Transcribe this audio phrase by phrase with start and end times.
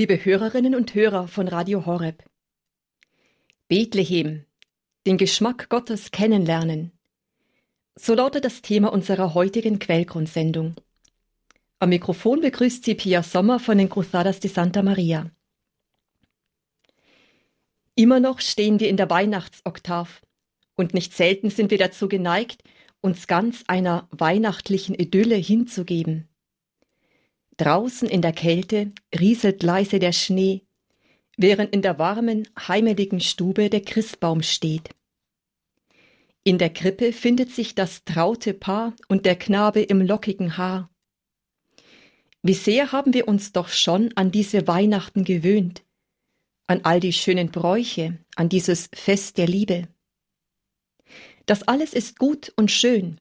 [0.00, 2.24] Liebe Hörerinnen und Hörer von Radio Horeb.
[3.68, 4.46] Bethlehem,
[5.06, 6.92] den Geschmack Gottes kennenlernen.
[7.96, 10.76] So lautet das Thema unserer heutigen Quellgrundsendung.
[11.80, 15.30] Am Mikrofon begrüßt sie Pia Sommer von den Cruzadas de Santa Maria.
[17.94, 20.22] Immer noch stehen wir in der Weihnachtsoktav
[20.76, 22.62] und nicht selten sind wir dazu geneigt,
[23.02, 26.29] uns ganz einer weihnachtlichen Idylle hinzugeben.
[27.60, 30.62] Draußen in der Kälte rieselt leise der Schnee,
[31.36, 34.88] während in der warmen, heimeligen Stube der Christbaum steht.
[36.42, 40.88] In der Krippe findet sich das traute Paar und der Knabe im lockigen Haar.
[42.42, 45.82] Wie sehr haben wir uns doch schon an diese Weihnachten gewöhnt,
[46.66, 49.86] an all die schönen Bräuche, an dieses Fest der Liebe.
[51.44, 53.20] Das alles ist gut und schön,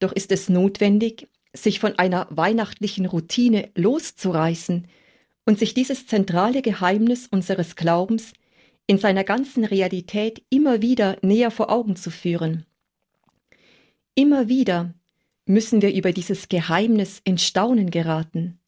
[0.00, 4.88] doch ist es notwendig, sich von einer weihnachtlichen Routine loszureißen
[5.44, 8.32] und sich dieses zentrale Geheimnis unseres Glaubens
[8.86, 12.66] in seiner ganzen Realität immer wieder näher vor Augen zu führen.
[14.14, 14.94] Immer wieder
[15.46, 18.58] müssen wir über dieses Geheimnis in Staunen geraten.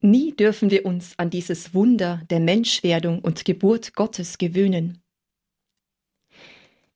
[0.00, 5.02] Nie dürfen wir uns an dieses Wunder der Menschwerdung und Geburt Gottes gewöhnen.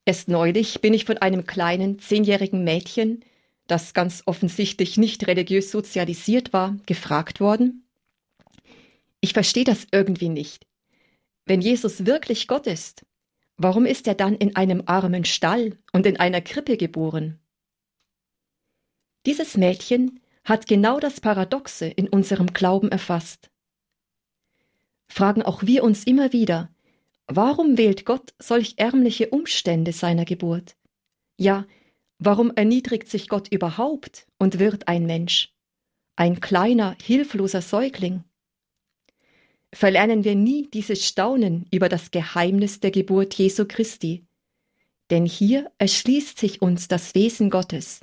[0.04, 3.24] Erst neulich bin ich von einem kleinen zehnjährigen Mädchen
[3.66, 7.86] das ganz offensichtlich nicht religiös sozialisiert war, gefragt worden?
[9.20, 10.66] Ich verstehe das irgendwie nicht.
[11.46, 13.04] Wenn Jesus wirklich Gott ist,
[13.56, 17.38] warum ist er dann in einem armen Stall und in einer Krippe geboren?
[19.26, 23.50] Dieses Mädchen hat genau das Paradoxe in unserem Glauben erfasst.
[25.08, 26.70] Fragen auch wir uns immer wieder,
[27.26, 30.76] warum wählt Gott solch ärmliche Umstände seiner Geburt?
[31.36, 31.66] Ja,
[32.24, 35.52] Warum erniedrigt sich Gott überhaupt und wird ein Mensch?
[36.14, 38.22] Ein kleiner, hilfloser Säugling?
[39.72, 44.24] Verlernen wir nie dieses Staunen über das Geheimnis der Geburt Jesu Christi,
[45.10, 48.02] denn hier erschließt sich uns das Wesen Gottes.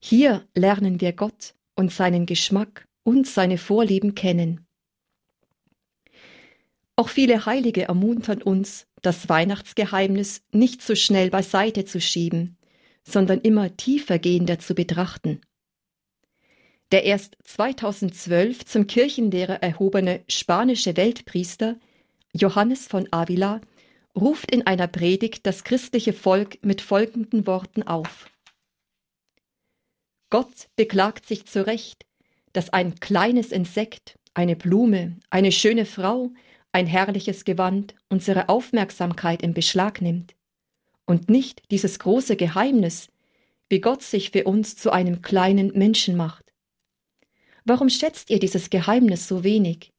[0.00, 4.66] Hier lernen wir Gott und seinen Geschmack und seine Vorlieben kennen.
[6.96, 12.57] Auch viele Heilige ermuntern uns, das Weihnachtsgeheimnis nicht so schnell beiseite zu schieben,
[13.08, 15.40] sondern immer tiefergehender zu betrachten.
[16.92, 21.76] Der erst 2012 zum Kirchenlehrer erhobene spanische Weltpriester
[22.32, 23.60] Johannes von Avila
[24.16, 28.30] ruft in einer Predigt das christliche Volk mit folgenden Worten auf.
[30.30, 32.04] Gott beklagt sich zu Recht,
[32.52, 36.30] dass ein kleines Insekt, eine Blume, eine schöne Frau,
[36.72, 40.37] ein herrliches Gewand unsere Aufmerksamkeit in Beschlag nimmt
[41.08, 43.08] und nicht dieses große Geheimnis,
[43.70, 46.44] wie Gott sich für uns zu einem kleinen Menschen macht.
[47.64, 49.90] Warum schätzt ihr dieses Geheimnis so wenig?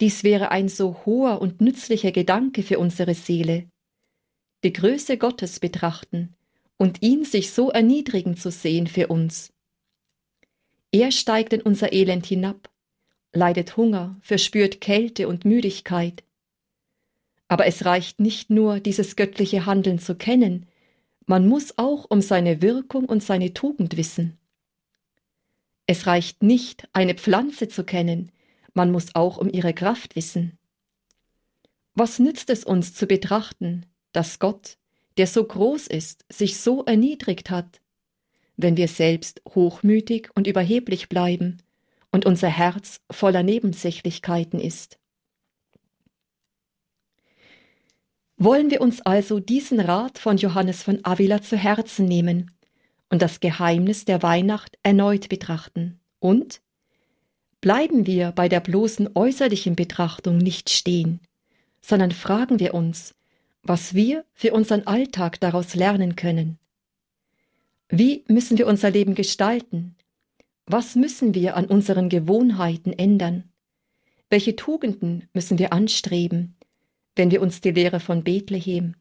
[0.00, 3.68] Dies wäre ein so hoher und nützlicher Gedanke für unsere Seele.
[4.64, 6.34] Die Größe Gottes betrachten
[6.78, 9.52] und ihn sich so erniedrigen zu sehen für uns.
[10.90, 12.70] Er steigt in unser Elend hinab,
[13.34, 16.24] leidet Hunger, verspürt Kälte und Müdigkeit,
[17.48, 20.66] aber es reicht nicht nur, dieses göttliche Handeln zu kennen,
[21.26, 24.38] man muss auch um seine Wirkung und seine Tugend wissen.
[25.86, 28.30] Es reicht nicht, eine Pflanze zu kennen,
[28.72, 30.58] man muss auch um ihre Kraft wissen.
[31.94, 34.78] Was nützt es uns zu betrachten, dass Gott,
[35.16, 37.80] der so groß ist, sich so erniedrigt hat,
[38.56, 41.58] wenn wir selbst hochmütig und überheblich bleiben
[42.10, 44.98] und unser Herz voller Nebensächlichkeiten ist?
[48.36, 52.50] Wollen wir uns also diesen Rat von Johannes von Avila zu Herzen nehmen
[53.08, 56.60] und das Geheimnis der Weihnacht erneut betrachten und
[57.60, 61.20] bleiben wir bei der bloßen äußerlichen Betrachtung nicht stehen,
[61.80, 63.14] sondern fragen wir uns,
[63.62, 66.58] was wir für unseren Alltag daraus lernen können.
[67.88, 69.94] Wie müssen wir unser Leben gestalten?
[70.66, 73.44] Was müssen wir an unseren Gewohnheiten ändern?
[74.28, 76.53] Welche Tugenden müssen wir anstreben?
[77.16, 78.96] Wenn wir uns die Lehre von Bethlehem,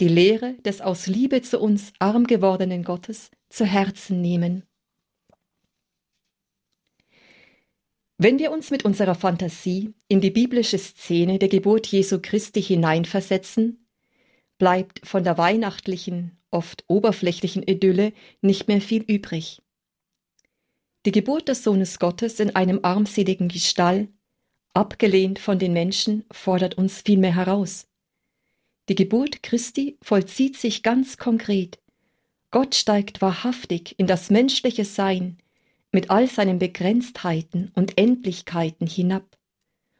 [0.00, 4.64] die Lehre des aus Liebe zu uns arm gewordenen Gottes zu Herzen nehmen.
[8.18, 13.86] Wenn wir uns mit unserer Fantasie in die biblische Szene der Geburt Jesu Christi hineinversetzen,
[14.58, 19.60] bleibt von der weihnachtlichen, oft oberflächlichen Idylle nicht mehr viel übrig.
[21.04, 24.08] Die Geburt des Sohnes Gottes in einem armseligen Gestall
[24.74, 27.86] abgelehnt von den Menschen, fordert uns vielmehr heraus.
[28.88, 31.78] Die Geburt Christi vollzieht sich ganz konkret.
[32.50, 35.38] Gott steigt wahrhaftig in das menschliche Sein
[35.92, 39.36] mit all seinen Begrenztheiten und Endlichkeiten hinab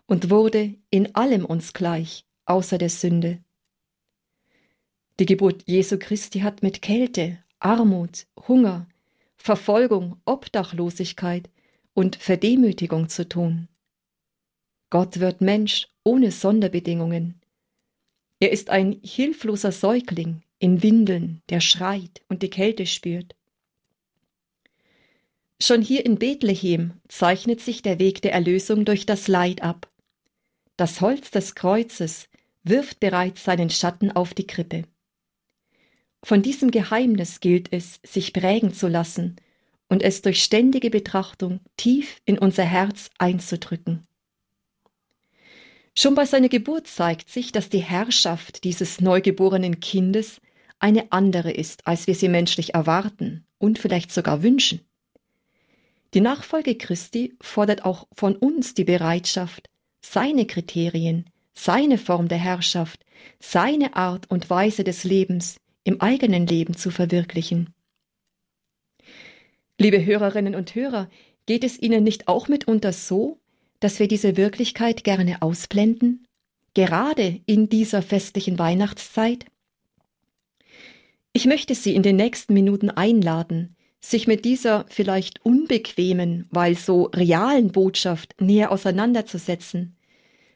[0.06, 3.38] und wurde in allem uns gleich, außer der Sünde.
[5.20, 8.88] Die Geburt Jesu Christi hat mit Kälte, Armut, Hunger,
[9.36, 11.50] Verfolgung, Obdachlosigkeit
[11.94, 13.68] und Verdemütigung zu tun.
[14.92, 17.40] Gott wird Mensch ohne Sonderbedingungen.
[18.40, 23.34] Er ist ein hilfloser Säugling in Windeln, der schreit und die Kälte spürt.
[25.58, 29.90] Schon hier in Bethlehem zeichnet sich der Weg der Erlösung durch das Leid ab.
[30.76, 32.28] Das Holz des Kreuzes
[32.62, 34.84] wirft bereits seinen Schatten auf die Krippe.
[36.22, 39.36] Von diesem Geheimnis gilt es, sich prägen zu lassen
[39.88, 44.06] und es durch ständige Betrachtung tief in unser Herz einzudrücken.
[45.94, 50.40] Schon bei seiner Geburt zeigt sich, dass die Herrschaft dieses neugeborenen Kindes
[50.78, 54.80] eine andere ist, als wir sie menschlich erwarten und vielleicht sogar wünschen.
[56.14, 63.04] Die Nachfolge Christi fordert auch von uns die Bereitschaft, seine Kriterien, seine Form der Herrschaft,
[63.38, 67.74] seine Art und Weise des Lebens im eigenen Leben zu verwirklichen.
[69.78, 71.08] Liebe Hörerinnen und Hörer,
[71.46, 73.41] geht es Ihnen nicht auch mitunter so,
[73.82, 76.24] dass wir diese Wirklichkeit gerne ausblenden,
[76.72, 79.44] gerade in dieser festlichen Weihnachtszeit?
[81.32, 87.10] Ich möchte Sie in den nächsten Minuten einladen, sich mit dieser vielleicht unbequemen, weil so
[87.12, 89.96] realen Botschaft näher auseinanderzusetzen.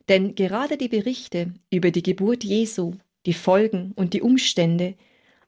[0.08, 2.94] Denn gerade die Berichte über die Geburt Jesu,
[3.26, 4.94] die Folgen und die Umstände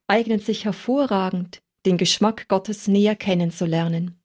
[0.08, 4.18] eignen sich hervorragend, den Geschmack Gottes näher kennenzulernen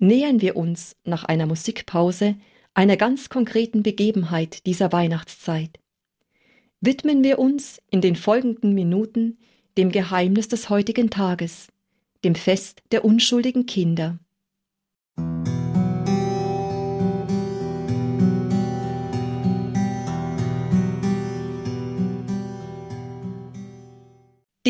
[0.00, 2.36] nähern wir uns nach einer Musikpause
[2.74, 5.78] einer ganz konkreten Begebenheit dieser Weihnachtszeit.
[6.80, 9.38] Widmen wir uns in den folgenden Minuten
[9.76, 11.68] dem Geheimnis des heutigen Tages,
[12.24, 14.18] dem Fest der unschuldigen Kinder.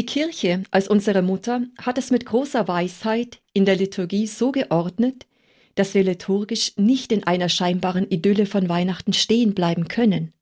[0.00, 5.26] Die Kirche als unsere Mutter hat es mit großer Weisheit in der Liturgie so geordnet,
[5.75, 10.32] dass wir liturgisch nicht in einer scheinbaren Idylle von Weihnachten stehen bleiben können.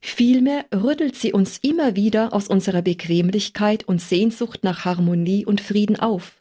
[0.00, 5.98] Vielmehr rüttelt sie uns immer wieder aus unserer Bequemlichkeit und Sehnsucht nach Harmonie und Frieden
[5.98, 6.40] auf.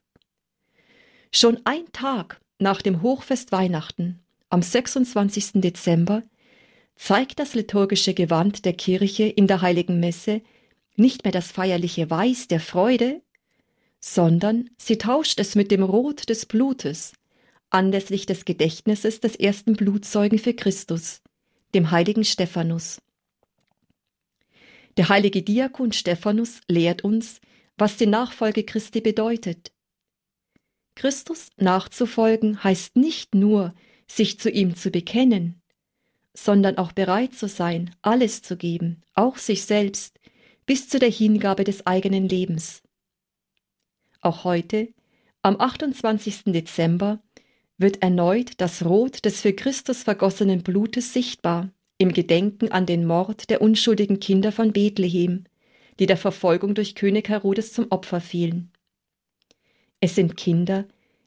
[1.31, 4.19] Schon ein Tag nach dem Hochfest Weihnachten,
[4.51, 5.53] am 26.
[5.55, 6.21] Dezember,
[6.95, 10.43] zeigt das liturgische Gewand der Kirche in der heiligen Messe
[10.95, 13.21] nicht mehr das feierliche Weiß der Freude,
[13.99, 17.13] sondern sie tauscht es mit dem Rot des Blutes,
[17.69, 21.21] anlässlich des Gedächtnisses des ersten Blutzeugen für Christus,
[21.73, 23.01] dem heiligen Stephanus.
[24.97, 27.41] Der heilige Diakon Stephanus lehrt uns,
[27.77, 29.71] was die Nachfolge Christi bedeutet.
[30.95, 33.73] Christus nachzufolgen heißt nicht nur,
[34.07, 35.61] sich zu ihm zu bekennen,
[36.35, 40.19] sondern auch bereit zu sein, alles zu geben, auch sich selbst,
[40.65, 42.81] bis zu der Hingabe des eigenen Lebens.
[44.21, 44.89] Auch heute,
[45.41, 46.45] am 28.
[46.45, 47.21] Dezember,
[47.77, 53.49] wird erneut das Rot des für Christus vergossenen Blutes sichtbar im Gedenken an den Mord
[53.49, 55.45] der unschuldigen Kinder von Bethlehem,
[55.99, 58.71] die der Verfolgung durch König Herodes zum Opfer fielen.
[59.99, 60.85] Es sind Kinder,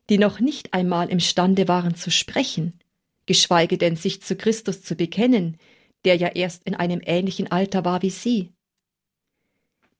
[0.08, 2.78] die noch nicht einmal imstande waren zu sprechen,
[3.26, 5.58] geschweige denn sich zu Christus zu bekennen,
[6.04, 8.52] der ja erst in einem ähnlichen Alter war wie sie.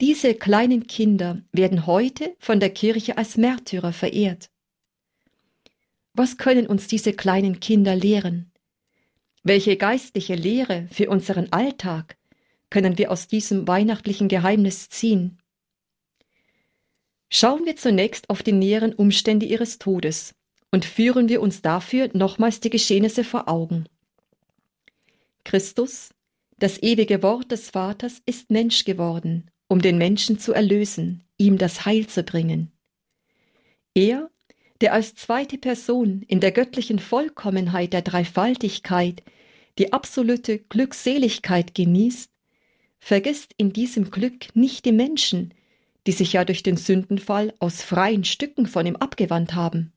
[0.02, 4.50] Diese kleinen Kinder werden heute von der Kirche als Märtyrer verehrt.
[6.12, 8.52] Was können uns diese kleinen Kinder lehren?
[9.42, 12.18] Welche geistliche Lehre für unseren Alltag
[12.68, 15.38] können wir aus diesem weihnachtlichen Geheimnis ziehen?
[17.30, 20.34] Schauen wir zunächst auf die näheren Umstände ihres Todes
[20.70, 23.88] und führen wir uns dafür nochmals die Geschehnisse vor Augen.
[25.44, 26.10] Christus,
[26.58, 31.84] das ewige Wort des Vaters, ist Mensch geworden um den Menschen zu erlösen, ihm das
[31.84, 32.72] Heil zu bringen.
[33.94, 34.30] Er,
[34.80, 39.22] der als zweite Person in der göttlichen Vollkommenheit der Dreifaltigkeit
[39.78, 42.30] die absolute Glückseligkeit genießt,
[42.98, 45.54] vergisst in diesem Glück nicht die Menschen,
[46.06, 49.92] die sich ja durch den Sündenfall aus freien Stücken von ihm abgewandt haben.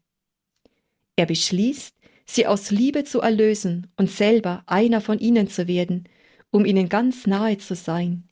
[1.15, 1.95] Er beschließt,
[2.25, 6.07] sie aus Liebe zu erlösen und selber einer von ihnen zu werden,
[6.51, 8.28] um ihnen ganz nahe zu sein,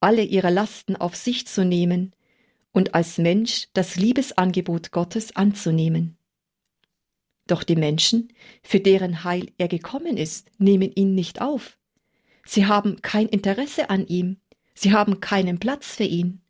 [0.00, 2.12] alle ihre Lasten auf sich zu nehmen
[2.72, 6.16] und als Mensch das Liebesangebot Gottes anzunehmen.
[7.46, 11.78] Doch die Menschen, für deren Heil er gekommen ist, nehmen ihn nicht auf.
[12.46, 14.40] Sie haben kein Interesse an ihm,
[14.74, 16.40] sie haben keinen Platz für ihn.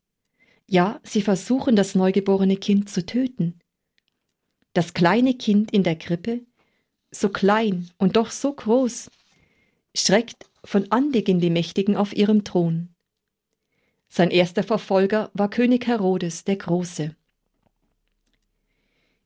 [0.66, 3.58] Ja, sie versuchen das neugeborene Kind zu töten.
[4.72, 6.42] Das kleine Kind in der Krippe
[7.10, 9.10] so klein und doch so groß,
[9.96, 12.94] schreckt von Anbeginn die Mächtigen auf ihrem Thron.
[14.12, 17.14] Sein erster Verfolger war König Herodes der Große.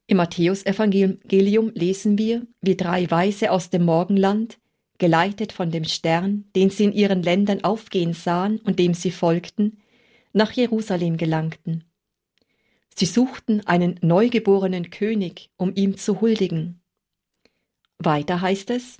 [0.06, 4.58] Im Matthäusevangelium lesen wir, wie drei Weise aus dem Morgenland,
[4.98, 9.78] geleitet von dem Stern, den sie in ihren Ländern aufgehen sahen und dem sie folgten,
[10.34, 11.84] nach Jerusalem gelangten.
[12.94, 16.80] Sie suchten einen neugeborenen König, um ihm zu huldigen.
[17.98, 18.98] Weiter heißt es,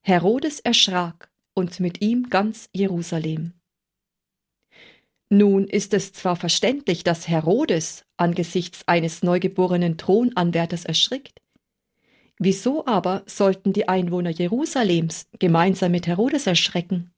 [0.00, 3.52] Herodes erschrak und mit ihm ganz Jerusalem.
[5.32, 11.40] Nun ist es zwar verständlich, dass Herodes angesichts eines neugeborenen Thronanwärters erschrickt.
[12.38, 17.12] Wieso aber sollten die Einwohner Jerusalems gemeinsam mit Herodes erschrecken?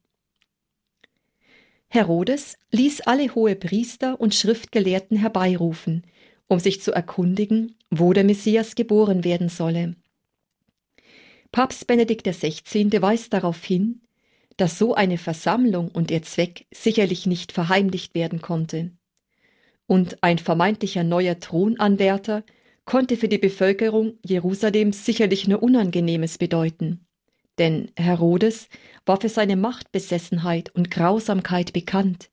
[1.89, 6.05] Herodes ließ alle hohe Priester und Schriftgelehrten herbeirufen,
[6.49, 9.97] um sich zu erkundigen, wo der Messias geboren werden solle.
[11.51, 12.91] Papst Benedikt XVI.
[13.01, 14.03] weist darauf hin,
[14.57, 18.93] dass so eine Versammlung und ihr Zweck sicherlich nicht verheimlicht werden konnte.
[19.87, 22.45] Und ein vermeintlicher neuer Thronanwärter
[22.85, 27.07] konnte für die Bevölkerung Jerusalems sicherlich nur Unangenehmes bedeuten.
[27.59, 28.69] Denn Herodes
[29.05, 32.31] war für seine Machtbesessenheit und Grausamkeit bekannt.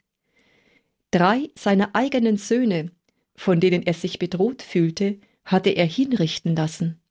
[1.12, 2.92] Drei seiner eigenen Söhne,
[3.36, 7.02] von denen er sich bedroht fühlte, hatte er hinrichten lassen.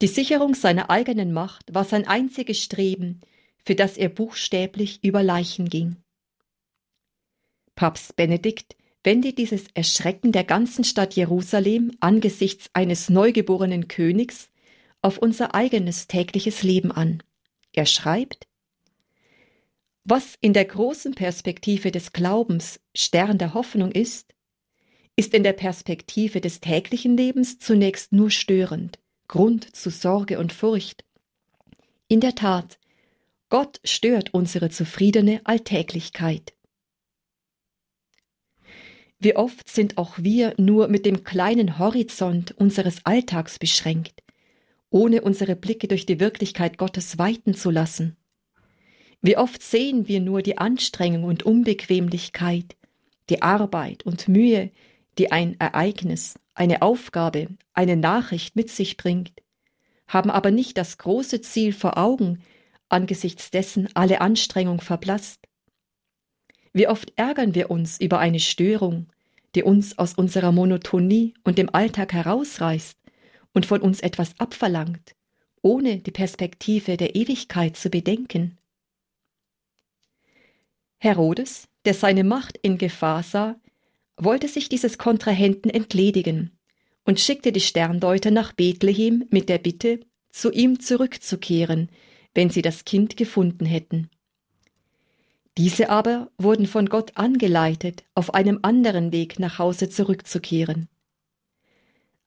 [0.00, 3.20] Die Sicherung seiner eigenen Macht war sein einziges Streben,
[3.68, 5.96] für das er buchstäblich über Leichen ging.
[7.74, 14.48] Papst Benedikt wendet dieses Erschrecken der ganzen Stadt Jerusalem angesichts eines neugeborenen Königs
[15.02, 17.22] auf unser eigenes tägliches Leben an.
[17.74, 18.48] Er schreibt,
[20.02, 24.34] was in der großen Perspektive des Glaubens Stern der Hoffnung ist,
[25.14, 31.04] ist in der Perspektive des täglichen Lebens zunächst nur störend, Grund zu Sorge und Furcht.
[32.08, 32.77] In der Tat
[33.50, 36.54] Gott stört unsere zufriedene Alltäglichkeit.
[39.18, 44.22] Wie oft sind auch wir nur mit dem kleinen Horizont unseres Alltags beschränkt,
[44.90, 48.16] ohne unsere Blicke durch die Wirklichkeit Gottes weiten zu lassen.
[49.22, 52.76] Wie oft sehen wir nur die Anstrengung und Unbequemlichkeit,
[53.30, 54.70] die Arbeit und Mühe,
[55.16, 59.32] die ein Ereignis, eine Aufgabe, eine Nachricht mit sich bringt,
[60.06, 62.42] haben aber nicht das große Ziel vor Augen,
[62.88, 65.40] angesichts dessen alle Anstrengung verblasst?
[66.72, 69.06] Wie oft ärgern wir uns über eine Störung,
[69.54, 72.98] die uns aus unserer Monotonie und dem Alltag herausreißt
[73.52, 75.14] und von uns etwas abverlangt,
[75.62, 78.58] ohne die Perspektive der Ewigkeit zu bedenken?
[80.98, 83.56] Herodes, der seine Macht in Gefahr sah,
[84.16, 86.58] wollte sich dieses Kontrahenten entledigen
[87.04, 91.88] und schickte die Sterndeuter nach Bethlehem mit der Bitte, zu ihm zurückzukehren,
[92.38, 94.10] wenn sie das Kind gefunden hätten.
[95.56, 100.88] Diese aber wurden von Gott angeleitet, auf einem anderen Weg nach Hause zurückzukehren.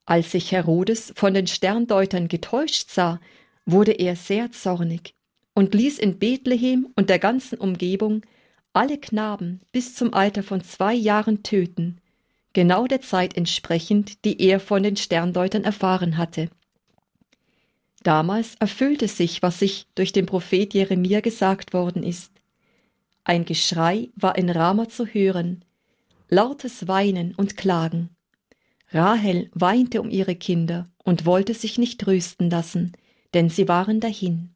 [0.04, 3.22] Als sich Herodes von den Sterndeutern getäuscht sah,
[3.66, 5.16] wurde er sehr zornig
[5.54, 8.26] und ließ in Bethlehem und der ganzen Umgebung
[8.74, 12.02] alle Knaben bis zum Alter von zwei Jahren töten,
[12.52, 16.50] genau der Zeit entsprechend, die er von den Sterndeutern erfahren hatte.
[18.04, 22.32] Damals erfüllte sich, was sich durch den Prophet Jeremia gesagt worden ist.
[23.24, 25.64] Ein Geschrei war in Rama zu hören,
[26.28, 28.10] lautes Weinen und Klagen.
[28.90, 32.94] Rahel weinte um ihre Kinder und wollte sich nicht trösten lassen,
[33.34, 34.56] denn sie waren dahin.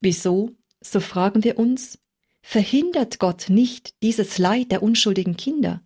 [0.00, 1.98] Wieso, so fragen wir uns,
[2.40, 5.82] verhindert Gott nicht dieses Leid der unschuldigen Kinder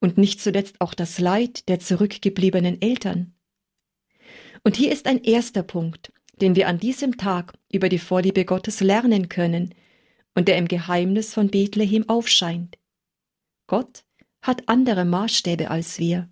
[0.00, 3.34] und nicht zuletzt auch das Leid der zurückgebliebenen Eltern?
[4.64, 8.80] Und hier ist ein erster Punkt, den wir an diesem Tag über die Vorliebe Gottes
[8.80, 9.74] lernen können
[10.34, 12.78] und der im Geheimnis von Bethlehem aufscheint.
[13.66, 14.04] Gott
[14.42, 16.28] hat andere Maßstäbe als wir.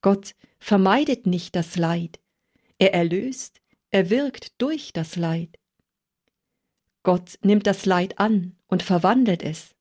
[0.00, 2.20] Gott vermeidet nicht das Leid,
[2.78, 5.58] er erlöst, er wirkt durch das Leid.
[7.02, 9.74] Gott nimmt das Leid an und verwandelt es.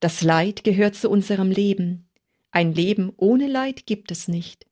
[0.00, 2.08] Das Leid gehört zu unserem Leben.
[2.50, 4.67] Ein Leben ohne Leid gibt es nicht.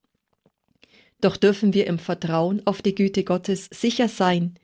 [1.27, 4.55] Doch dürfen wir im Vertrauen auf die Güte Gottes sicher sein,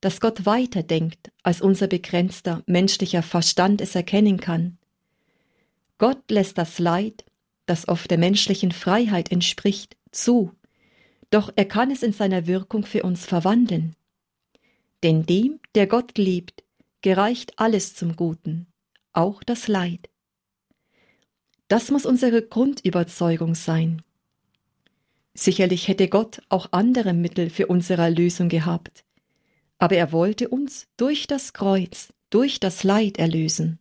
[0.00, 4.78] dass Gott weiter denkt, als unser begrenzter menschlicher Verstand es erkennen kann.
[5.98, 7.26] Gott lässt das Leid,
[7.66, 10.52] das oft der menschlichen Freiheit entspricht, zu,
[11.28, 13.94] doch er kann es in seiner Wirkung für uns verwandeln.
[15.02, 16.64] Denn dem, der Gott liebt,
[17.02, 18.68] gereicht alles zum Guten,
[19.12, 20.08] auch das Leid.
[21.68, 24.00] Das muss unsere Grundüberzeugung sein.
[25.38, 29.04] Sicherlich hätte Gott auch andere Mittel für unsere Erlösung gehabt,
[29.78, 33.78] aber er wollte uns durch das Kreuz, durch das Leid erlösen.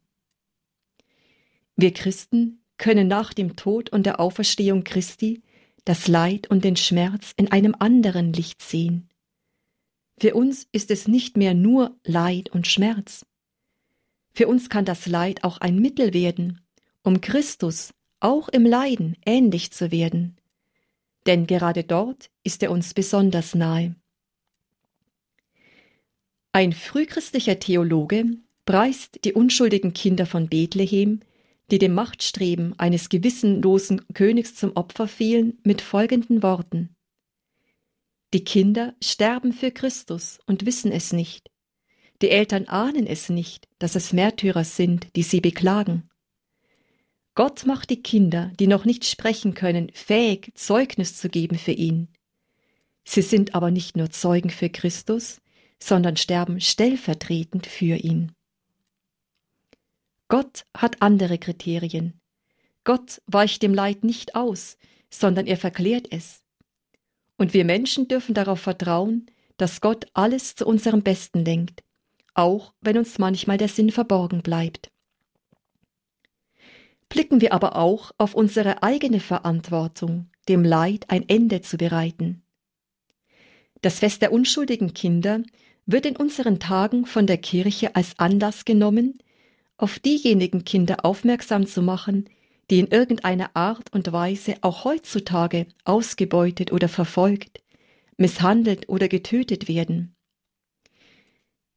[1.77, 5.43] Wir Christen können nach dem Tod und der Auferstehung Christi
[5.85, 9.07] das Leid und den Schmerz in einem anderen Licht sehen.
[10.19, 13.25] Für uns ist es nicht mehr nur Leid und Schmerz.
[14.33, 16.59] Für uns kann das Leid auch ein Mittel werden,
[17.01, 20.35] um Christus auch im Leiden ähnlich zu werden.
[21.25, 23.95] Denn gerade dort ist er uns besonders nahe.
[26.51, 28.25] Ein frühchristlicher Theologe
[28.65, 31.21] preist die unschuldigen Kinder von Bethlehem
[31.71, 36.95] die dem Machtstreben eines gewissenlosen Königs zum Opfer fielen, mit folgenden Worten
[38.33, 41.49] Die Kinder sterben für Christus und wissen es nicht.
[42.21, 46.09] Die Eltern ahnen es nicht, dass es Märtyrer sind, die sie beklagen.
[47.35, 52.07] Gott macht die Kinder, die noch nicht sprechen können, fähig, Zeugnis zu geben für ihn.
[53.03, 55.41] Sie sind aber nicht nur Zeugen für Christus,
[55.77, 58.31] sondern sterben stellvertretend für ihn.
[60.29, 62.19] Gott hat andere Kriterien.
[62.85, 64.77] Gott weicht dem Leid nicht aus,
[65.09, 66.41] sondern er verklärt es.
[67.37, 71.83] Und wir Menschen dürfen darauf vertrauen, dass Gott alles zu unserem Besten lenkt,
[72.33, 74.89] auch wenn uns manchmal der Sinn verborgen bleibt.
[77.09, 82.43] Blicken wir aber auch auf unsere eigene Verantwortung, dem Leid ein Ende zu bereiten.
[83.81, 85.43] Das Fest der unschuldigen Kinder
[85.85, 89.19] wird in unseren Tagen von der Kirche als Anlass genommen,
[89.77, 92.29] auf diejenigen Kinder aufmerksam zu machen,
[92.69, 97.61] die in irgendeiner Art und Weise auch heutzutage ausgebeutet oder verfolgt,
[98.17, 100.15] misshandelt oder getötet werden.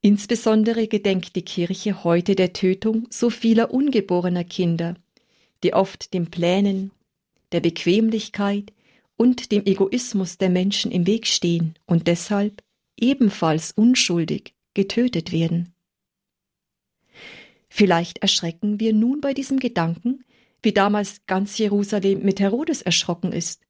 [0.00, 4.94] Insbesondere gedenkt die Kirche heute der Tötung so vieler ungeborener Kinder,
[5.62, 6.90] die oft den Plänen,
[7.52, 8.72] der Bequemlichkeit
[9.16, 12.62] und dem Egoismus der Menschen im Weg stehen und deshalb
[12.96, 15.74] ebenfalls unschuldig getötet werden.
[17.68, 20.24] Vielleicht erschrecken wir nun bei diesem Gedanken,
[20.62, 23.62] wie damals ganz Jerusalem mit Herodes erschrocken ist.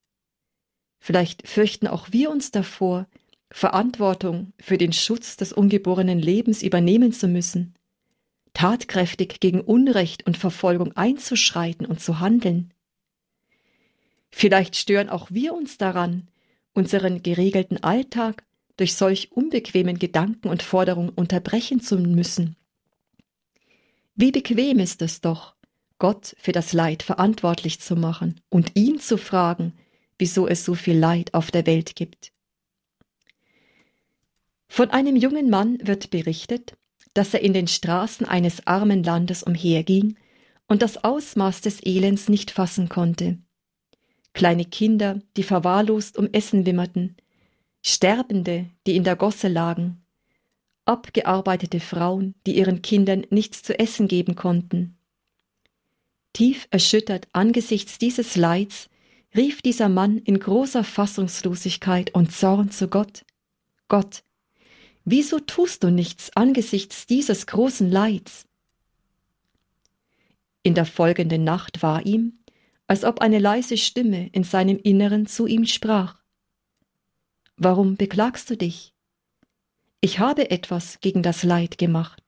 [1.00, 3.06] Vielleicht fürchten auch wir uns davor,
[3.50, 7.74] Verantwortung für den Schutz des ungeborenen Lebens übernehmen zu müssen,
[8.58, 12.74] tatkräftig gegen Unrecht und Verfolgung einzuschreiten und zu handeln.
[14.32, 16.26] Vielleicht stören auch wir uns daran,
[16.74, 18.44] unseren geregelten Alltag
[18.76, 22.56] durch solch unbequemen Gedanken und Forderungen unterbrechen zu müssen.
[24.16, 25.54] Wie bequem ist es doch,
[26.00, 29.72] Gott für das Leid verantwortlich zu machen und ihn zu fragen,
[30.18, 32.32] wieso es so viel Leid auf der Welt gibt.
[34.66, 36.77] Von einem jungen Mann wird berichtet,
[37.14, 40.16] dass er in den Straßen eines armen Landes umherging
[40.66, 43.38] und das Ausmaß des Elends nicht fassen konnte.
[44.34, 47.16] Kleine Kinder, die verwahrlost um Essen wimmerten,
[47.82, 50.02] Sterbende, die in der Gosse lagen,
[50.84, 54.96] abgearbeitete Frauen, die ihren Kindern nichts zu essen geben konnten.
[56.32, 58.88] Tief erschüttert angesichts dieses Leids
[59.34, 63.24] rief dieser Mann in großer Fassungslosigkeit und Zorn zu Gott.
[63.88, 64.22] Gott,
[65.10, 68.46] wieso tust du nichts angesichts dieses großen Leids?
[70.62, 72.38] In der folgenden Nacht war ihm,
[72.86, 76.22] als ob eine leise Stimme in seinem Inneren zu ihm sprach.
[77.56, 78.94] Warum beklagst du dich?
[80.00, 82.22] Ich habe etwas gegen das Leid gemacht.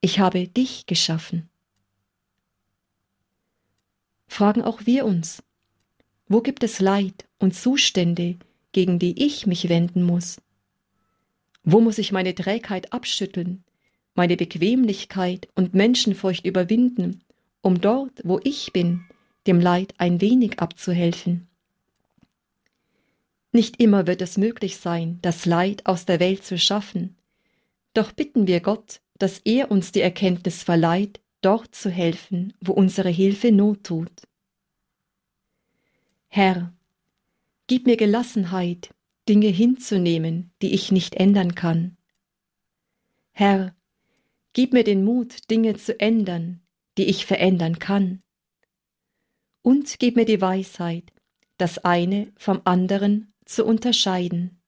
[0.00, 1.48] Ich habe dich geschaffen.
[4.26, 5.42] Fragen auch wir uns,
[6.28, 8.38] wo gibt es Leid und Zustände,
[8.72, 10.40] gegen die ich mich wenden muss?
[11.62, 13.64] Wo muss ich meine Trägheit abschütteln,
[14.14, 17.22] meine Bequemlichkeit und Menschenfurcht überwinden,
[17.60, 19.04] um dort, wo ich bin,
[19.46, 21.48] dem Leid ein wenig abzuhelfen?
[23.52, 27.16] Nicht immer wird es möglich sein, das Leid aus der Welt zu schaffen,
[27.94, 33.10] doch bitten wir Gott, dass er uns die Erkenntnis verleiht, dort zu helfen, wo unsere
[33.10, 34.12] Hilfe Not tut.
[36.28, 36.72] Herr,
[37.66, 38.90] gib mir Gelassenheit,
[39.30, 41.96] Dinge hinzunehmen, die ich nicht ändern kann.
[43.30, 43.76] Herr,
[44.54, 46.62] gib mir den Mut, Dinge zu ändern,
[46.98, 48.24] die ich verändern kann.
[49.62, 51.12] Und gib mir die Weisheit,
[51.58, 54.59] das eine vom anderen zu unterscheiden.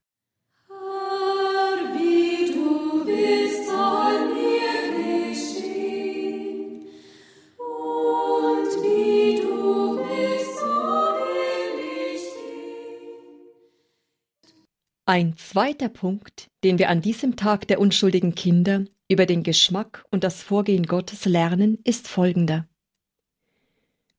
[15.13, 20.23] Ein zweiter Punkt, den wir an diesem Tag der unschuldigen Kinder über den Geschmack und
[20.23, 22.67] das Vorgehen Gottes lernen, ist folgender.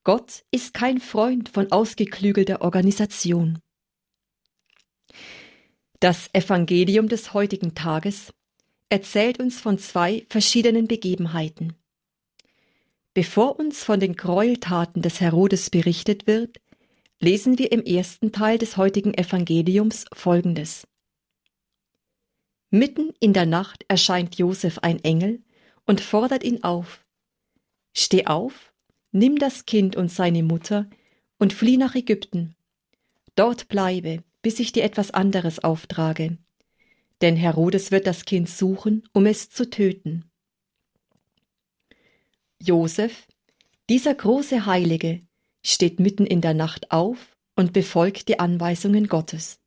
[0.05, 3.59] Gott ist kein Freund von ausgeklügelter Organisation.
[5.99, 8.33] Das Evangelium des heutigen Tages
[8.87, 11.73] erzählt uns von zwei verschiedenen Begebenheiten.
[13.13, 16.61] Bevor uns von den Gräueltaten des Herodes berichtet wird,
[17.25, 20.87] lesen wir im ersten Teil des heutigen Evangeliums Folgendes.
[22.69, 25.41] Mitten in der Nacht erscheint Josef ein Engel
[25.87, 27.03] und fordert ihn auf.
[27.97, 28.71] Steh auf,
[29.11, 30.87] nimm das Kind und seine Mutter
[31.39, 32.55] und flieh nach Ägypten.
[33.33, 36.37] Dort bleibe, bis ich dir etwas anderes auftrage.
[37.21, 40.29] Denn Herodes wird das Kind suchen, um es zu töten.
[42.61, 43.25] Josef,
[43.89, 45.24] dieser große Heilige,
[45.71, 49.59] steht mitten in der Nacht auf und befolgt die Anweisungen Gottes.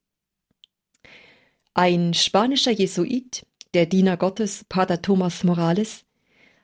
[1.74, 6.04] Ein spanischer Jesuit, der Diener Gottes, Pater Thomas Morales,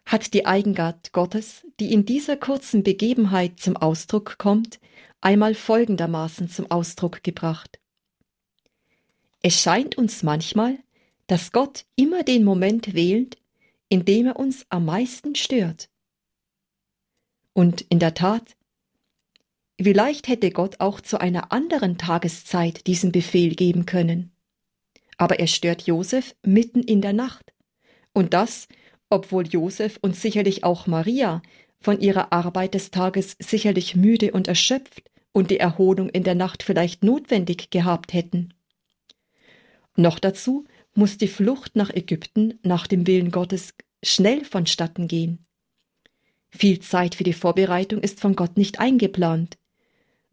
[0.07, 4.81] hat die Eigenart Gottes, die in dieser kurzen Begebenheit zum Ausdruck kommt,
[5.21, 7.81] einmal folgendermaßen zum Ausdruck gebracht.
[9.43, 10.79] Es scheint uns manchmal,
[11.27, 13.39] dass Gott immer den Moment wählt,
[13.89, 15.89] in dem er uns am meisten stört.
[17.53, 18.57] Und in der Tat,
[19.81, 24.33] vielleicht hätte Gott auch zu einer anderen Tageszeit diesen Befehl geben können.
[25.17, 27.53] Aber er stört Josef mitten in der Nacht.
[28.13, 28.69] Und das,
[29.11, 31.43] obwohl Josef und sicherlich auch Maria
[31.81, 36.63] von ihrer Arbeit des Tages sicherlich müde und erschöpft und die Erholung in der Nacht
[36.63, 38.55] vielleicht notwendig gehabt hätten.
[39.97, 45.45] Noch dazu muss die Flucht nach Ägypten nach dem Willen Gottes schnell vonstatten gehen.
[46.51, 49.59] Viel Zeit für die Vorbereitung ist von Gott nicht eingeplant.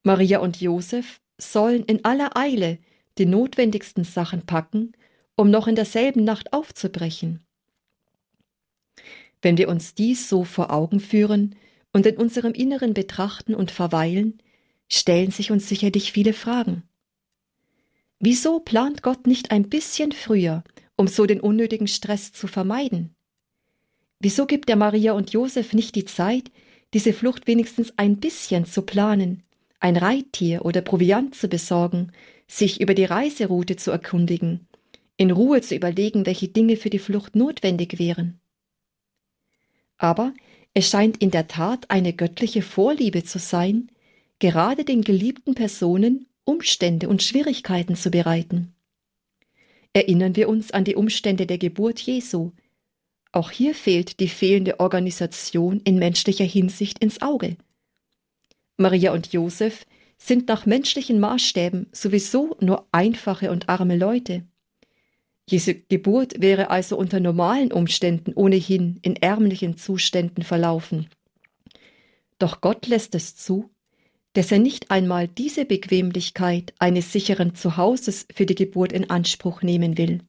[0.04, 2.80] Maria und Josef sollen in aller Eile
[3.18, 4.94] die notwendigsten Sachen packen,
[5.36, 7.44] um noch in derselben Nacht aufzubrechen.
[9.42, 11.56] Wenn wir uns dies so vor Augen führen
[11.94, 14.42] und in unserem Inneren betrachten und verweilen,
[14.88, 16.84] stellen sich uns sicherlich viele Fragen.
[18.20, 20.64] Wieso plant Gott nicht ein bisschen früher,
[20.96, 23.16] um so den unnötigen Stress zu vermeiden?
[24.20, 26.52] Wieso gibt er Maria und Josef nicht die Zeit,
[26.94, 29.44] diese Flucht wenigstens ein bisschen zu planen,
[29.82, 32.12] ein Reittier oder Proviant zu besorgen,
[32.48, 34.68] sich über die Reiseroute zu erkundigen,
[35.18, 38.40] in Ruhe zu überlegen, welche Dinge für die Flucht notwendig wären?
[39.98, 40.34] Aber
[40.74, 43.92] es scheint in der Tat eine göttliche Vorliebe zu sein,
[44.40, 48.74] gerade den geliebten Personen Umstände und Schwierigkeiten zu bereiten.
[49.94, 52.52] Erinnern wir uns an die Umstände der Geburt Jesu,
[53.32, 57.58] auch hier fehlt die fehlende Organisation in menschlicher Hinsicht ins Auge.
[58.78, 59.86] Maria und Josef
[60.18, 64.46] sind nach menschlichen Maßstäben sowieso nur einfache und arme Leute.
[65.50, 71.10] Jesu Geburt wäre also unter normalen Umständen ohnehin in ärmlichen Zuständen verlaufen.
[72.40, 73.70] Doch Gott lässt es zu,
[74.34, 79.98] dass er nicht einmal diese Bequemlichkeit eines sicheren Zuhauses für die Geburt in Anspruch nehmen
[79.98, 80.22] will.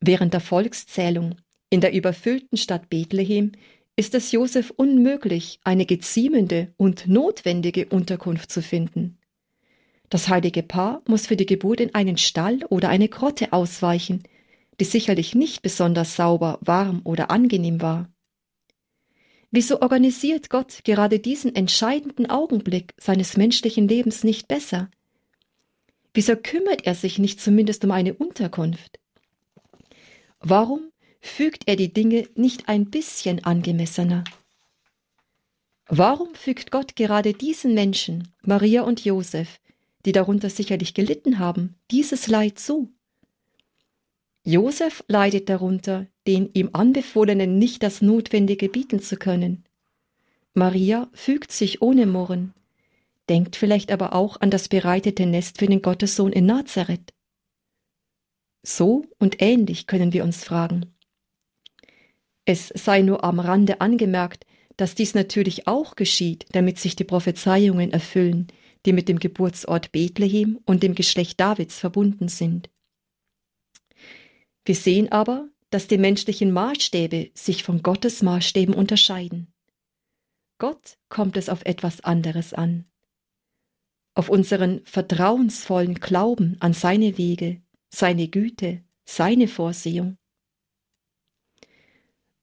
[0.00, 1.36] Während der Volkszählung
[1.70, 3.52] in der überfüllten Stadt Bethlehem
[3.96, 9.18] ist es Josef unmöglich, eine geziemende und notwendige Unterkunft zu finden.
[10.10, 14.22] Das heilige Paar muss für die Geburt in einen Stall oder eine Grotte ausweichen,
[14.80, 18.08] die sicherlich nicht besonders sauber, warm oder angenehm war.
[19.50, 24.90] Wieso organisiert Gott gerade diesen entscheidenden Augenblick seines menschlichen Lebens nicht besser?
[26.12, 28.98] Wieso kümmert er sich nicht zumindest um eine Unterkunft?
[30.40, 30.90] Warum
[31.24, 34.24] fügt er die Dinge nicht ein bisschen angemessener?
[35.88, 39.60] Warum fügt Gott gerade diesen Menschen, Maria und Josef,
[40.04, 42.92] die darunter sicherlich gelitten haben, dieses Leid zu?
[44.44, 49.64] Josef leidet darunter, den ihm Anbefohlenen nicht das Notwendige bieten zu können.
[50.52, 52.52] Maria fügt sich ohne Murren,
[53.30, 57.14] denkt vielleicht aber auch an das bereitete Nest für den Gottessohn in Nazareth.
[58.62, 60.93] So und ähnlich können wir uns fragen.
[62.44, 67.92] Es sei nur am Rande angemerkt, dass dies natürlich auch geschieht, damit sich die Prophezeiungen
[67.92, 68.48] erfüllen,
[68.84, 72.70] die mit dem Geburtsort Bethlehem und dem Geschlecht Davids verbunden sind.
[74.64, 79.52] Wir sehen aber, dass die menschlichen Maßstäbe sich von Gottes Maßstäben unterscheiden.
[80.58, 82.84] Gott kommt es auf etwas anderes an.
[84.14, 90.16] Auf unseren vertrauensvollen Glauben an seine Wege, seine Güte, seine Vorsehung.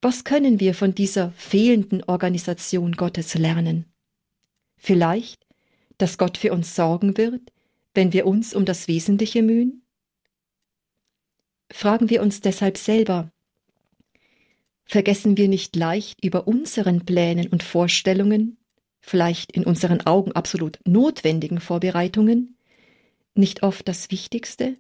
[0.02, 3.86] Was können wir von dieser fehlenden Organisation Gottes lernen?
[4.78, 5.46] Vielleicht,
[6.00, 7.54] dass Gott für uns sorgen wird,
[7.94, 9.86] wenn wir uns um das Wesentliche mühen?
[11.72, 13.32] Fragen wir uns deshalb selber,
[14.86, 18.58] vergessen wir nicht leicht über unseren Plänen und Vorstellungen,
[19.02, 22.58] vielleicht in unseren Augen absolut notwendigen Vorbereitungen,
[23.36, 24.78] nicht oft das Wichtigste,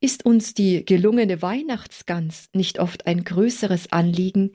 [0.00, 4.52] Ist uns die gelungene Weihnachtsgans nicht oft ein größeres Anliegen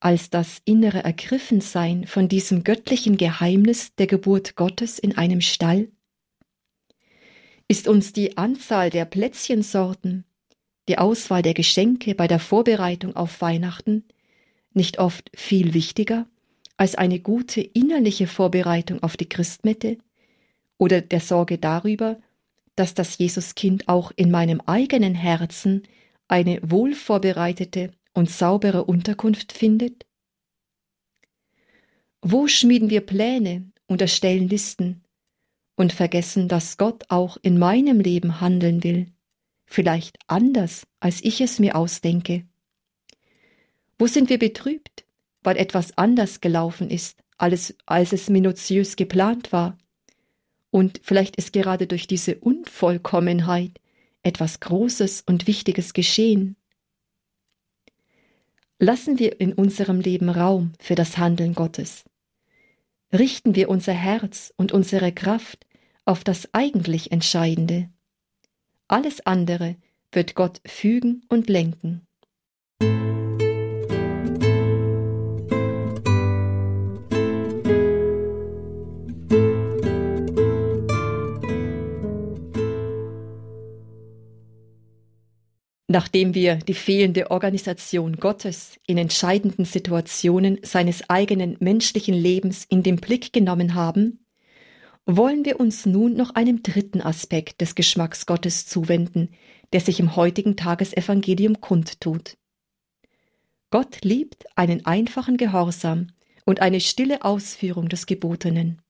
[0.00, 5.88] als das innere Ergriffensein von diesem göttlichen Geheimnis der Geburt Gottes in einem Stall?
[7.68, 10.24] Ist uns die Anzahl der Plätzchensorten,
[10.88, 14.04] die Auswahl der Geschenke bei der Vorbereitung auf Weihnachten
[14.74, 16.26] nicht oft viel wichtiger
[16.76, 19.98] als eine gute innerliche Vorbereitung auf die Christmette
[20.78, 22.18] oder der Sorge darüber,
[22.76, 25.82] dass das Jesuskind auch in meinem eigenen Herzen
[26.28, 30.06] eine wohlvorbereitete und saubere Unterkunft findet?
[32.22, 35.02] Wo schmieden wir Pläne und erstellen Listen
[35.76, 39.12] und vergessen, dass Gott auch in meinem Leben handeln will,
[39.66, 42.46] vielleicht anders, als ich es mir ausdenke?
[43.98, 45.04] Wo sind wir betrübt,
[45.42, 49.76] weil etwas anders gelaufen ist, als, als es minutiös geplant war
[50.72, 53.78] und vielleicht ist gerade durch diese Unvollkommenheit
[54.22, 56.56] etwas Großes und Wichtiges geschehen.
[58.78, 62.04] Lassen wir in unserem Leben Raum für das Handeln Gottes.
[63.12, 65.66] Richten wir unser Herz und unsere Kraft
[66.06, 67.90] auf das eigentlich Entscheidende.
[68.88, 69.76] Alles andere
[70.10, 72.06] wird Gott fügen und lenken.
[85.92, 92.96] Nachdem wir die fehlende Organisation Gottes in entscheidenden Situationen seines eigenen menschlichen Lebens in den
[92.96, 94.24] Blick genommen haben,
[95.04, 99.34] wollen wir uns nun noch einem dritten Aspekt des Geschmacks Gottes zuwenden,
[99.74, 102.38] der sich im heutigen Tagesevangelium kundtut.
[103.70, 106.06] Gott liebt einen einfachen Gehorsam
[106.46, 108.80] und eine stille Ausführung des Gebotenen.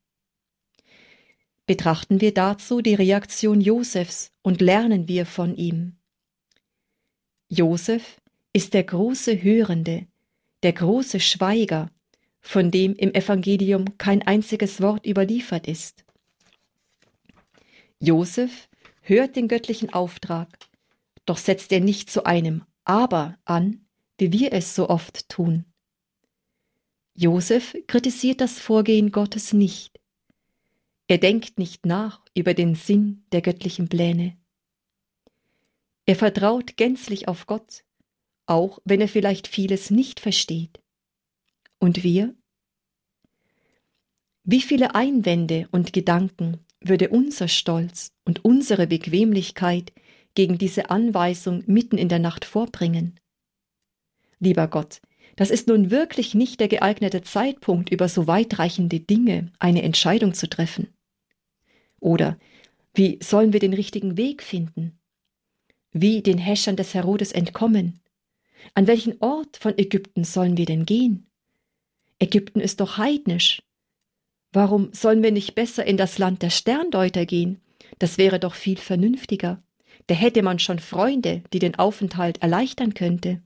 [1.66, 5.96] Betrachten wir dazu die Reaktion Josefs und lernen wir von ihm.
[7.54, 8.16] Josef
[8.54, 10.06] ist der große Hörende,
[10.62, 11.90] der große Schweiger,
[12.40, 16.06] von dem im Evangelium kein einziges Wort überliefert ist.
[18.00, 18.70] Josef
[19.02, 20.48] hört den göttlichen Auftrag,
[21.26, 23.84] doch setzt er nicht zu einem Aber an,
[24.16, 25.66] wie wir es so oft tun.
[27.14, 30.00] Josef kritisiert das Vorgehen Gottes nicht.
[31.06, 34.38] Er denkt nicht nach über den Sinn der göttlichen Pläne.
[36.04, 37.84] Er vertraut gänzlich auf Gott,
[38.46, 40.80] auch wenn er vielleicht vieles nicht versteht.
[41.78, 42.34] Und wir?
[44.44, 49.92] Wie viele Einwände und Gedanken würde unser Stolz und unsere Bequemlichkeit
[50.34, 53.20] gegen diese Anweisung mitten in der Nacht vorbringen?
[54.40, 55.00] Lieber Gott,
[55.36, 60.48] das ist nun wirklich nicht der geeignete Zeitpunkt, über so weitreichende Dinge eine Entscheidung zu
[60.48, 60.92] treffen.
[62.00, 62.38] Oder
[62.94, 64.98] wie sollen wir den richtigen Weg finden?
[65.92, 68.00] Wie den Häschern des Herodes entkommen?
[68.74, 71.26] An welchen Ort von Ägypten sollen wir denn gehen?
[72.18, 73.62] Ägypten ist doch heidnisch.
[74.52, 77.60] Warum sollen wir nicht besser in das Land der Sterndeuter gehen?
[77.98, 79.62] Das wäre doch viel vernünftiger.
[80.06, 83.42] Da hätte man schon Freunde, die den Aufenthalt erleichtern könnte.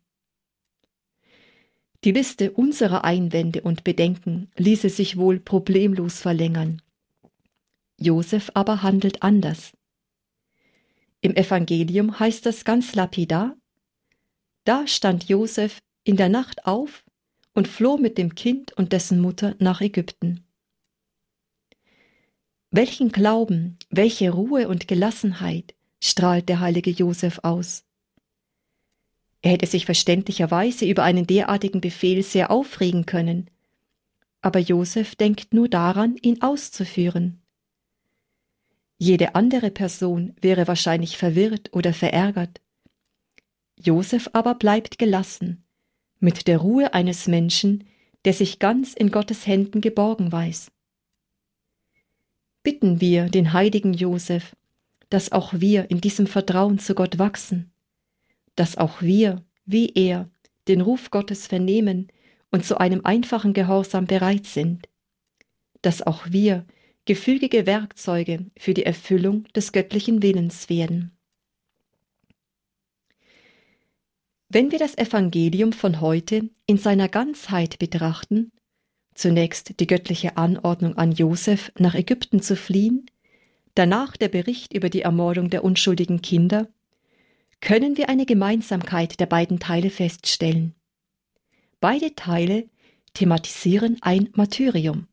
[2.04, 6.82] Die Liste unserer Einwände und Bedenken ließe sich wohl problemlos verlängern.
[7.98, 9.72] Josef aber handelt anders.
[11.26, 13.56] Im Evangelium heißt das ganz lapidar,
[14.62, 17.04] da stand Josef in der Nacht auf
[17.52, 20.46] und floh mit dem Kind und dessen Mutter nach Ägypten.
[22.70, 27.84] Welchen Glauben, welche Ruhe und Gelassenheit strahlt der heilige Josef aus.
[29.42, 33.50] Er hätte sich verständlicherweise über einen derartigen Befehl sehr aufregen können,
[34.42, 37.42] aber Josef denkt nur daran, ihn auszuführen.
[38.98, 42.60] Jede andere Person wäre wahrscheinlich verwirrt oder verärgert.
[43.78, 45.64] Josef aber bleibt gelassen,
[46.18, 47.84] mit der Ruhe eines Menschen,
[48.24, 50.70] der sich ganz in Gottes Händen geborgen weiß.
[52.62, 54.56] Bitten wir den heiligen Josef,
[55.10, 57.70] dass auch wir in diesem Vertrauen zu Gott wachsen,
[58.56, 60.30] dass auch wir, wie er,
[60.66, 62.08] den Ruf Gottes vernehmen
[62.50, 64.88] und zu einem einfachen Gehorsam bereit sind,
[65.82, 66.66] dass auch wir
[67.06, 71.12] gefügige Werkzeuge für die Erfüllung des göttlichen Willens werden.
[74.48, 78.52] Wenn wir das Evangelium von heute in seiner Ganzheit betrachten,
[79.14, 83.06] zunächst die göttliche Anordnung an Josef, nach Ägypten zu fliehen,
[83.74, 86.68] danach der Bericht über die Ermordung der unschuldigen Kinder,
[87.60, 90.74] können wir eine Gemeinsamkeit der beiden Teile feststellen.
[91.80, 92.68] Beide Teile
[93.14, 95.08] thematisieren ein Martyrium.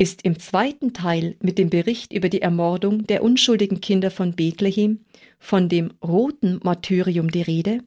[0.00, 5.04] Ist im zweiten Teil mit dem Bericht über die Ermordung der unschuldigen Kinder von Bethlehem
[5.38, 7.84] von dem roten Martyrium die Rede,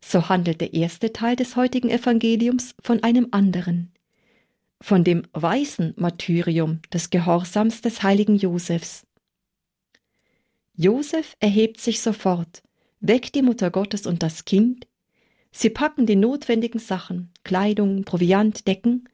[0.00, 3.92] so handelt der erste Teil des heutigen Evangeliums von einem anderen,
[4.80, 9.06] von dem weißen Martyrium des Gehorsams des heiligen Josefs.
[10.74, 12.64] Josef erhebt sich sofort,
[12.98, 14.88] weckt die Mutter Gottes und das Kind,
[15.52, 19.08] sie packen die notwendigen Sachen, Kleidung, Proviant, Decken,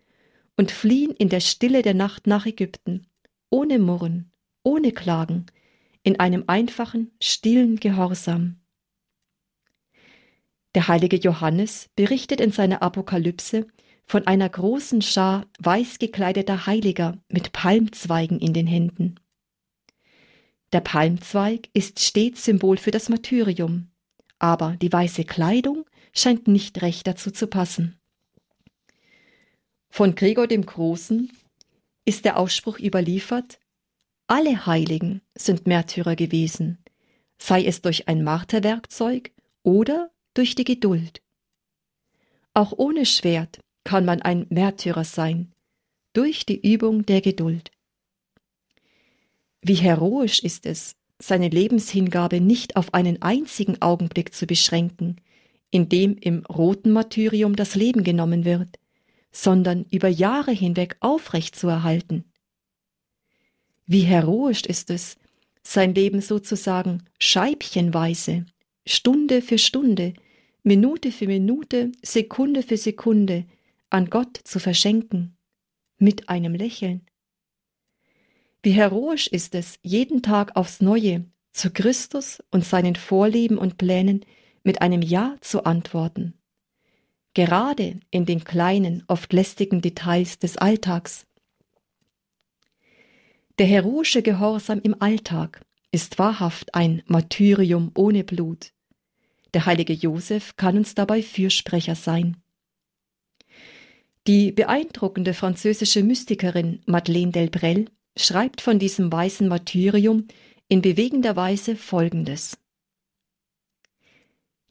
[0.57, 3.07] und fliehen in der Stille der Nacht nach Ägypten,
[3.51, 5.47] ohne Murren, ohne Klagen,
[6.03, 8.61] in einem einfachen, stillen Gehorsam.
[10.75, 13.67] Der heilige Johannes berichtet in seiner Apokalypse
[14.07, 19.17] von einer großen Schar weiß gekleideter Heiliger mit Palmzweigen in den Händen.
[20.73, 23.89] Der Palmzweig ist stets Symbol für das Martyrium,
[24.39, 27.99] aber die weiße Kleidung scheint nicht recht dazu zu passen.
[29.89, 31.31] Von Gregor dem Großen
[32.05, 33.59] ist der Ausspruch überliefert,
[34.27, 36.79] alle Heiligen sind Märtyrer gewesen,
[37.39, 41.23] sei es durch ein Marterwerkzeug oder durch die Geduld.
[42.55, 45.53] Auch ohne Schwert kann man ein Märtyrer sein,
[46.13, 47.71] durch die Übung der Geduld.
[49.63, 55.21] Wie heroisch ist es, seine Lebenshingabe nicht auf einen einzigen Augenblick zu beschränken,
[55.71, 58.79] in dem im roten Martyrium das Leben genommen wird,
[59.37, 62.25] sondern über Jahre hinweg aufrecht zu erhalten.
[63.85, 65.19] Wie heroisch ist es,
[65.63, 68.47] sein Leben sozusagen scheibchenweise,
[68.87, 70.15] Stunde für Stunde,
[70.63, 73.45] Minute für Minute, Sekunde für Sekunde
[73.91, 75.37] an Gott zu verschenken,
[75.99, 77.05] mit einem Lächeln.
[78.63, 84.25] Wie heroisch ist es, jeden Tag aufs Neue zu Christus und seinen Vorlieben und Plänen
[84.65, 86.33] mit einem Ja zu antworten
[87.37, 91.27] gerade in den kleinen, oft lästigen Details des Alltags.
[93.59, 95.61] Der heroische Gehorsam im Alltag
[95.93, 98.73] ist wahrhaft ein Martyrium ohne Blut.
[99.53, 102.39] Der heilige Josef kann uns dabei Fürsprecher sein.
[104.27, 110.27] Die beeindruckende französische Mystikerin Madeleine Delbrel schreibt von diesem weißen Martyrium
[110.69, 112.57] in bewegender Weise Folgendes.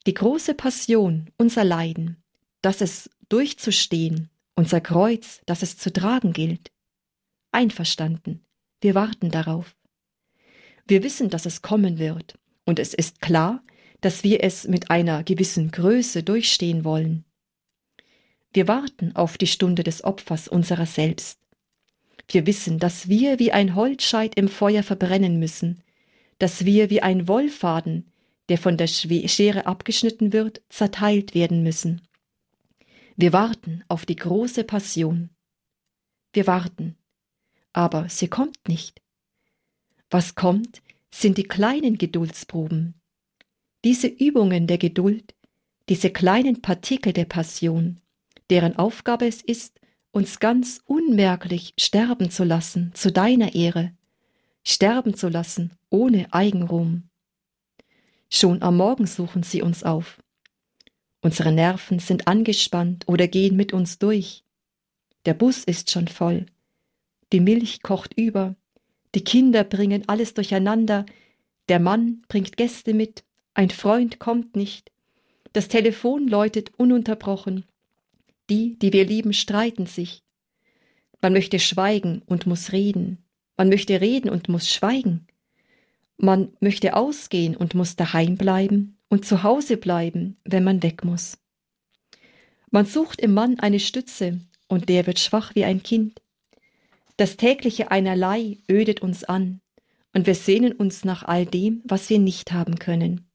[0.08, 2.25] Die große Passion, unser Leiden,
[2.66, 6.72] dass es durchzustehen, unser Kreuz, das es zu tragen gilt.
[7.52, 8.44] Einverstanden,
[8.82, 9.76] wir warten darauf.
[10.88, 13.64] Wir wissen, dass es kommen wird, und es ist klar,
[14.02, 17.24] dass wir es mit einer gewissen Größe durchstehen wollen.
[18.52, 21.40] Wir warten auf die Stunde des Opfers unserer selbst.
[22.28, 25.84] Wir wissen, dass wir wie ein Holzscheit im Feuer verbrennen müssen,
[26.40, 28.12] dass wir wie ein Wollfaden,
[28.50, 32.02] der von der Schere abgeschnitten wird, zerteilt werden müssen.
[33.18, 35.30] Wir warten auf die große Passion.
[36.34, 36.98] Wir warten,
[37.72, 39.02] aber sie kommt nicht.
[40.10, 43.00] Was kommt, sind die kleinen Geduldsproben.
[43.86, 45.34] Diese Übungen der Geduld,
[45.88, 48.02] diese kleinen Partikel der Passion,
[48.50, 49.80] deren Aufgabe es ist,
[50.12, 53.94] uns ganz unmerklich sterben zu lassen zu deiner Ehre,
[54.66, 57.10] sterben zu lassen ohne Eigenruhm.
[58.30, 60.22] Schon am Morgen suchen sie uns auf.
[61.26, 64.44] Unsere Nerven sind angespannt oder gehen mit uns durch.
[65.26, 66.46] Der Bus ist schon voll.
[67.34, 68.56] Die Milch kocht über.
[69.16, 71.04] Die Kinder bringen alles durcheinander.
[71.68, 73.24] Der Mann bringt Gäste mit.
[73.56, 74.92] Ein Freund kommt nicht.
[75.52, 77.66] Das Telefon läutet ununterbrochen.
[78.52, 80.22] Die, die wir lieben, streiten sich.
[81.22, 83.18] Man möchte schweigen und muss reden.
[83.58, 85.26] Man möchte reden und muss schweigen.
[86.18, 91.38] Man möchte ausgehen und muss daheim bleiben und zu Hause bleiben, wenn man weg muss.
[92.72, 96.22] Man sucht im Mann eine Stütze, und der wird schwach wie ein Kind.
[97.18, 99.62] Das tägliche Einerlei ödet uns an,
[100.14, 103.30] und wir sehnen uns nach all dem, was wir nicht haben können.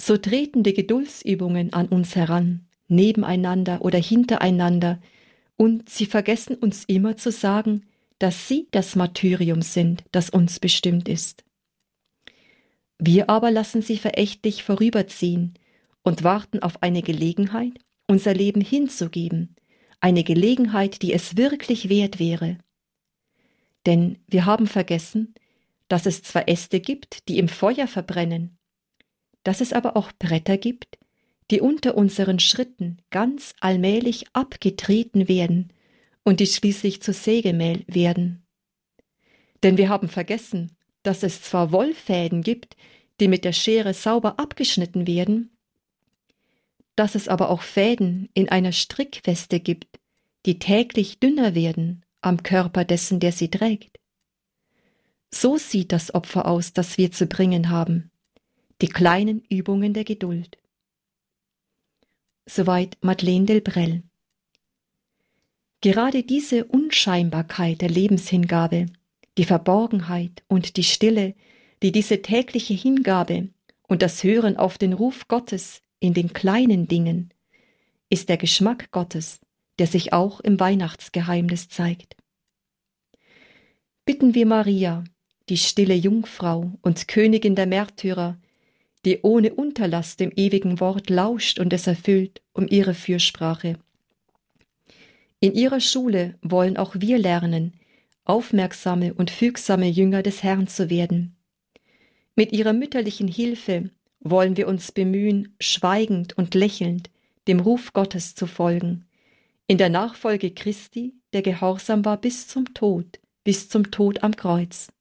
[0.00, 5.00] So treten die Geduldsübungen an uns heran, nebeneinander oder hintereinander,
[5.56, 7.86] und sie vergessen uns immer zu sagen,
[8.18, 11.44] dass sie das Martyrium sind, das uns bestimmt ist.
[13.04, 15.54] Wir aber lassen sie verächtlich vorüberziehen
[16.04, 19.56] und warten auf eine Gelegenheit, unser Leben hinzugeben,
[19.98, 22.58] eine Gelegenheit, die es wirklich wert wäre.
[23.86, 25.34] Denn wir haben vergessen,
[25.88, 28.56] dass es zwar Äste gibt, die im Feuer verbrennen,
[29.42, 30.96] dass es aber auch Bretter gibt,
[31.50, 35.72] die unter unseren Schritten ganz allmählich abgetreten werden
[36.22, 38.46] und die schließlich zu Sägemehl werden.
[39.64, 42.76] Denn wir haben vergessen, dass es zwar Wollfäden gibt,
[43.20, 45.56] die mit der Schere sauber abgeschnitten werden,
[46.96, 49.98] dass es aber auch Fäden in einer Strickweste gibt,
[50.46, 53.98] die täglich dünner werden am Körper dessen, der sie trägt.
[55.30, 58.10] So sieht das Opfer aus, das wir zu bringen haben,
[58.80, 60.58] die kleinen Übungen der Geduld.
[62.44, 64.02] Soweit Madeleine Delbrell.
[65.80, 68.86] Gerade diese Unscheinbarkeit der Lebenshingabe,
[69.38, 71.34] die Verborgenheit und die Stille,
[71.82, 73.48] die diese tägliche Hingabe
[73.88, 77.32] und das Hören auf den Ruf Gottes in den kleinen Dingen,
[78.08, 79.40] ist der Geschmack Gottes,
[79.78, 82.16] der sich auch im Weihnachtsgeheimnis zeigt.
[84.04, 85.04] Bitten wir Maria,
[85.48, 88.38] die stille Jungfrau und Königin der Märtyrer,
[89.04, 93.78] die ohne Unterlass dem ewigen Wort lauscht und es erfüllt, um ihre Fürsprache.
[95.40, 97.72] In ihrer Schule wollen auch wir lernen,
[98.24, 101.36] aufmerksame und fügsame Jünger des Herrn zu werden.
[102.34, 107.10] Mit ihrer mütterlichen Hilfe wollen wir uns bemühen, schweigend und lächelnd
[107.48, 109.04] dem Ruf Gottes zu folgen,
[109.66, 114.92] in der Nachfolge Christi, der gehorsam war bis zum Tod, bis zum Tod am Kreuz.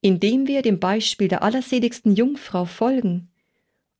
[0.00, 3.30] Indem wir dem Beispiel der allerseligsten Jungfrau folgen,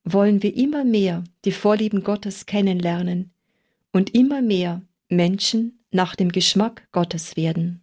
[0.05, 3.33] wollen wir immer mehr die Vorlieben Gottes kennenlernen
[3.93, 7.83] und immer mehr Menschen nach dem Geschmack Gottes werden.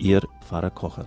[0.00, 1.04] Ihr Pfarrer Kocher.